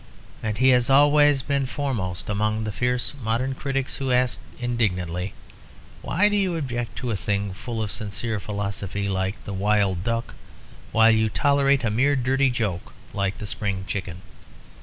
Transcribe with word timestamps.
And 0.41 0.57
he 0.57 0.69
has 0.69 0.89
always 0.89 1.43
been 1.43 1.67
foremost 1.67 2.27
among 2.27 2.63
the 2.63 2.71
fierce 2.71 3.13
modern 3.21 3.53
critics 3.53 3.97
who 3.97 4.11
ask 4.11 4.39
indignantly, 4.59 5.35
"Why 6.01 6.27
do 6.27 6.35
you 6.35 6.55
object 6.55 6.95
to 6.97 7.11
a 7.11 7.15
thing 7.15 7.53
full 7.53 7.83
of 7.83 7.91
sincere 7.91 8.39
philosophy 8.39 9.07
like 9.07 9.35
The 9.45 9.53
Wild 9.53 10.03
Duck 10.03 10.33
while 10.91 11.11
you 11.11 11.29
tolerate 11.29 11.83
a 11.83 11.91
mere 11.91 12.15
dirty 12.15 12.49
joke 12.49 12.95
like 13.13 13.37
The 13.37 13.45
Spring 13.45 13.83
Chicken?" 13.87 14.23